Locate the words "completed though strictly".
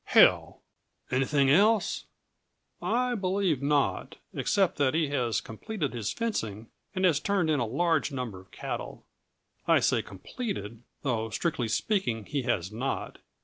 10.01-11.67